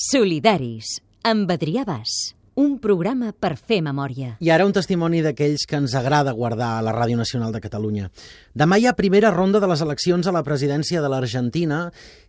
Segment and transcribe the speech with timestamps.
[0.00, 0.94] Solidaris,
[1.28, 2.32] amb Adrià Bas.
[2.56, 4.30] Un programa per fer memòria.
[4.40, 8.08] I ara un testimoni d'aquells que ens agrada guardar a la Ràdio Nacional de Catalunya.
[8.56, 11.82] Demà hi ha primera ronda de les eleccions a la presidència de l'Argentina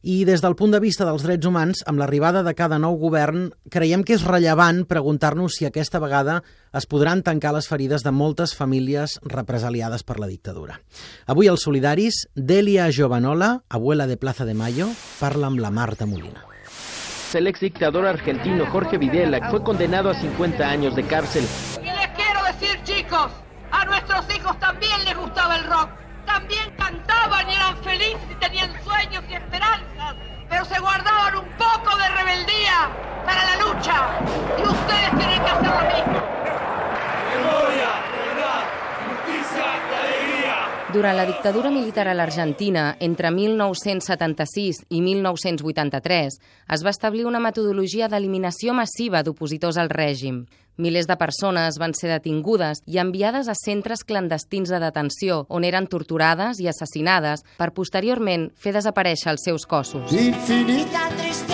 [0.03, 3.53] i des del punt de vista dels drets humans, amb l'arribada de cada nou govern,
[3.71, 6.41] creiem que és rellevant preguntar-nos si aquesta vegada
[6.75, 10.81] es podran tancar les ferides de moltes famílies represaliades per la dictadura.
[11.23, 14.91] Avui els solidaris, Delia Giovanola, abuela de Plaza de Mayo,
[15.23, 16.50] parla amb la Marta Molina.
[17.33, 21.47] El ex dictador argentino Jorge Videla fue condenado a 50 años de cárcel.
[21.81, 23.31] Y les quiero decir, chicos,
[23.71, 25.89] a nuestros hijos también les gustaba el rock.
[26.25, 30.15] También cantaban y eran felices y tenían sueños y esperanzas,
[30.49, 32.89] pero se guardaban un poco de rebeldía
[33.25, 34.40] para la lucha.
[40.91, 46.35] Durant la dictadura militar a l'Argentina, entre 1976 i 1983,
[46.75, 50.43] es va establir una metodologia d'eliminació massiva d'opositors al règim.
[50.81, 55.87] Milers de persones van ser detingudes i enviades a centres clandestins de detenció, on eren
[55.87, 60.11] torturades i assassinades per posteriorment fer desaparèixer els seus cossos.
[60.11, 61.50] Infinita corazón.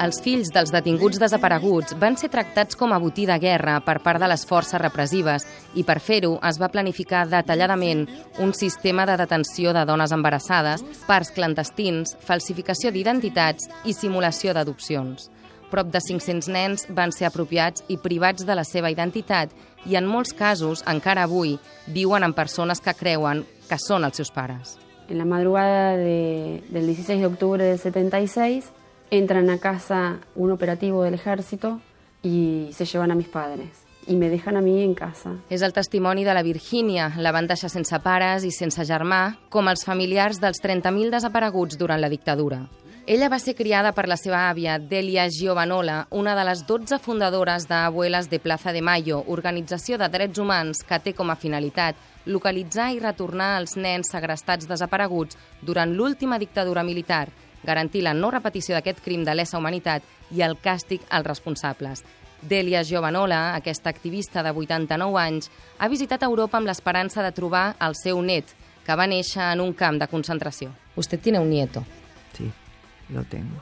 [0.00, 4.22] Els fills dels detinguts desapareguts van ser tractats com a botí de guerra per part
[4.22, 5.44] de les forces repressives
[5.76, 8.06] i per fer-ho es va planificar detalladament
[8.40, 15.28] un sistema de detenció de dones embarassades, parts clandestins, falsificació d'identitats i simulació d'adopcions.
[15.70, 19.52] Prop de 500 nens van ser apropiats i privats de la seva identitat
[19.84, 24.32] i en molts casos, encara avui, viuen amb persones que creuen que són els seus
[24.32, 24.80] pares.
[25.10, 28.70] En la madrugada de- del 16 de octubre del 76
[29.10, 31.80] entran a casa un operativo del ejército
[32.22, 33.68] y se llevan a mis padres
[34.06, 35.34] y me dejan a mí en casa.
[35.50, 39.68] És el testimoni de la Virgínia, la van deixar sense pares i sense germà, com
[39.68, 42.68] els familiars dels 30.000 desapareguts durant la dictadura.
[43.10, 47.64] Ella va ser criada per la seva àvia, Delia Giovanola, una de les 12 fundadores
[47.66, 51.98] d'Abuelas de Plaza de Mayo, organització de drets humans que té com a finalitat
[52.30, 55.34] localitzar i retornar els nens segrestats desapareguts
[55.66, 57.26] durant l'última dictadura militar,
[57.66, 62.06] garantir la no repetició d'aquest crim de lesa humanitat i el càstig als responsables.
[62.46, 67.98] Delia Giovanola, aquesta activista de 89 anys, ha visitat Europa amb l'esperança de trobar el
[67.98, 68.54] seu net,
[68.86, 70.70] que va néixer en un camp de concentració.
[70.94, 71.82] Usted tiene un nieto
[73.12, 73.60] lo tengo.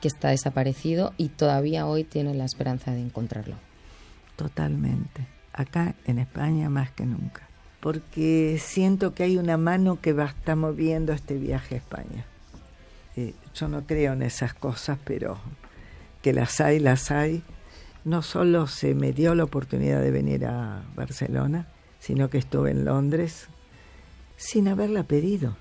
[0.00, 3.56] que está desaparecido y todavía hoy tiene la esperanza de encontrarlo.
[4.36, 5.26] Totalmente.
[5.52, 7.48] Acá en España más que nunca.
[7.80, 12.24] Porque siento que hay una mano que va a estar moviendo este viaje a España.
[13.16, 15.38] Eh, yo no creo en esas cosas, pero
[16.22, 17.42] que las hay, las hay.
[18.04, 21.66] No solo se me dio la oportunidad de venir a Barcelona,
[21.98, 23.48] sino que estuve en Londres
[24.36, 25.56] sin haberla pedido.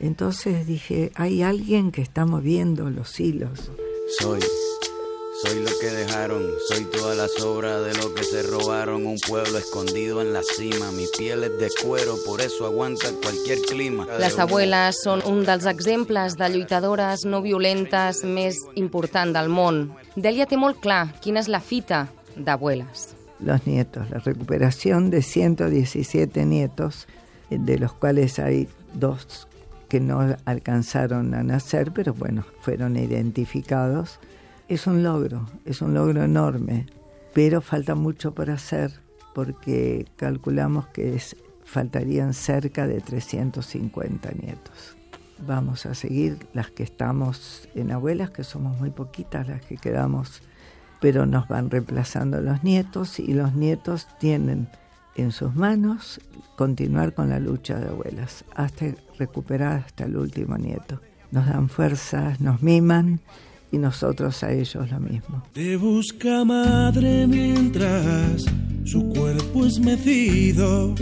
[0.00, 3.70] Entonces dije, hay alguien que está moviendo los hilos.
[4.18, 4.40] Soy,
[5.42, 9.06] soy lo que dejaron, soy toda la sobra de lo que se robaron.
[9.06, 13.60] Un pueblo escondido en la cima, mi piel es de cuero, por eso aguanta cualquier
[13.68, 14.06] clima.
[14.18, 19.90] Les abueles són un dels exemples de lluitadores no violentes més important del món.
[20.16, 23.20] Delia té molt clar quina és la fita d'abueles.
[23.42, 27.06] los nietos, la recuperación de 117 nietos,
[27.48, 29.48] de los cuales hay dos
[29.90, 34.18] que no alcanzaron a nacer, pero bueno, fueron identificados.
[34.68, 36.86] Es un logro, es un logro enorme,
[37.34, 38.92] pero falta mucho por hacer
[39.34, 41.20] porque calculamos que
[41.64, 44.96] faltarían cerca de 350 nietos.
[45.46, 50.40] Vamos a seguir las que estamos en abuelas, que somos muy poquitas las que quedamos
[51.00, 54.68] pero nos van reemplazando los nietos y los nietos tienen
[55.16, 56.20] en sus manos
[56.56, 58.86] continuar con la lucha de abuelas hasta
[59.18, 61.00] recuperar hasta el último nieto.
[61.30, 63.20] Nos dan fuerzas, nos miman
[63.72, 65.42] y nosotros a ellos lo mismo.
[65.52, 68.44] Te busca madre mientras
[68.84, 70.94] su cuerpo es mecido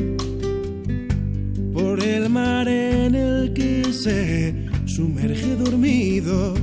[1.73, 6.55] por el mar en el que se sumerge dormido.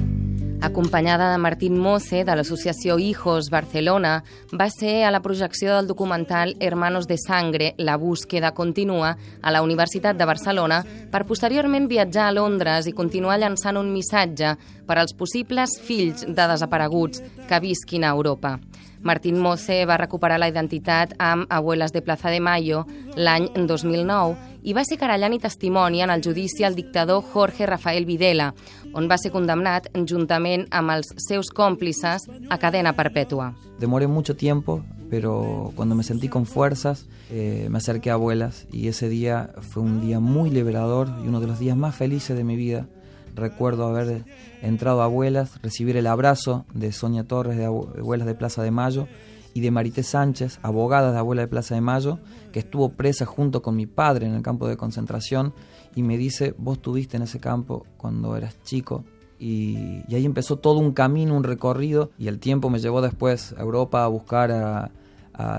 [0.66, 6.56] Acompanyada de Martín Moce, de l'associació Hijos Barcelona, va ser a la projecció del documental
[6.60, 9.12] Hermanos de Sangre, la búsqueda continua,
[9.44, 10.80] a la Universitat de Barcelona,
[11.12, 14.56] per posteriorment viatjar a Londres i continuar llançant un missatge
[14.90, 18.58] per als possibles fills de desapareguts que visquin a Europa.
[19.06, 24.74] Martín Moce va recuperar la identitat amb Abuelas de Plaza de Mayo l'any 2009 i
[24.74, 28.50] va ser querellant i testimoni en el judici al dictador Jorge Rafael Videla,
[28.98, 33.52] on va ser condemnat juntament amb els seus còmplices a cadena perpètua.
[33.80, 34.82] Demoré mucho tiempo,
[35.12, 39.84] pero cuando me sentí con fuerzas, eh, me acerqué a abuelas y ese día fue
[39.84, 42.88] un día muy liberador y uno de los días más felices de mi vida,
[43.36, 44.24] recuerdo haber
[44.62, 49.08] entrado a Abuelas, recibir el abrazo de Sonia Torres de Abuelas de Plaza de Mayo
[49.54, 52.20] y de Marité Sánchez, abogada de Abuela de Plaza de Mayo,
[52.52, 55.54] que estuvo presa junto con mi padre en el campo de concentración
[55.96, 59.06] y me dice, vos estuviste en ese campo cuando eras chico.
[59.40, 63.62] Y, ahí empezó todo un camino, un recorrido, y el tiempo me llevó después a
[63.62, 64.92] Europa a buscar a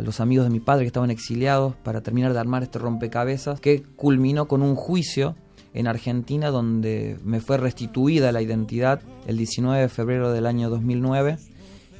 [0.03, 3.83] los amigos de mi padre que estaban exiliados para terminar de armar este rompecabezas que
[3.83, 5.37] culminó con un juicio
[5.77, 11.37] en Argentina donde me fue restituida la identidad el 19 de febrero del año 2009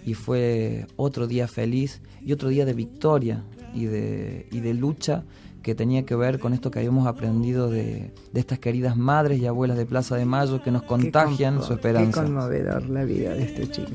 [0.05, 3.45] y fue otro día feliz y otro día de victoria
[3.75, 5.25] y de, y de lucha
[5.63, 9.47] que tenía que ver con esto que habíamos aprendido de, de estas queridas madres y
[9.47, 12.23] abuelas de Plaza de Mayo que nos contagian su esperanza.
[12.23, 13.91] Qué conmovedor la vida de este chico.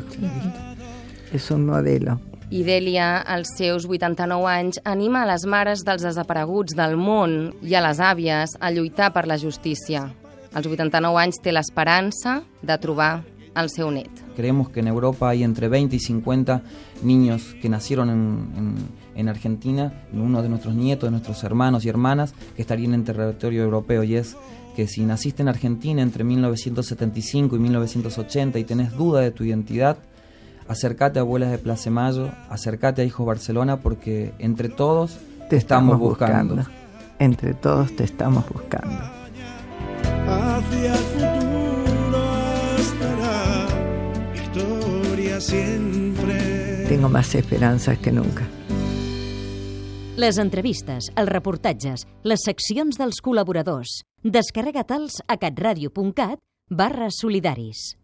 [1.32, 2.20] Es un modelo.
[2.52, 7.78] I Delia, als seus 89 anys, anima a les mares dels desapareguts del món i
[7.80, 10.10] a les àvies a lluitar per la justícia.
[10.52, 13.24] Als 89 anys té l'esperança de trobar
[13.56, 14.12] al seu net.
[14.36, 16.62] Creemos que en Europa hay entre 20 y 50
[17.04, 18.20] niños que nacieron en,
[18.58, 18.76] en,
[19.16, 23.64] en, Argentina, uno de nuestros nietos, de nuestros hermanos y hermanas, que estarían en territorio
[23.64, 24.04] europeo.
[24.04, 24.36] Y es
[24.76, 30.00] que si naciste en Argentina entre 1975 y 1980 y tenés duda de tu identidad,
[30.72, 35.18] acércate a Abuelas de Plaza Mayo, acércate a Hijos Barcelona, porque entre todos
[35.50, 36.56] te estamos, estamos buscando.
[36.56, 36.82] buscando.
[37.20, 39.04] Entre todos te estamos buscando.
[40.28, 42.24] Hacia el futuro
[42.80, 43.68] estará
[44.34, 46.86] victoria siempre.
[46.88, 48.48] Tengo más esperanzas que nunca.
[50.18, 54.04] Les entrevistes, els reportatges, les seccions dels col·laboradors.
[54.24, 56.40] Descarrega-te'ls a catradio.cat
[56.70, 58.01] barra solidaris.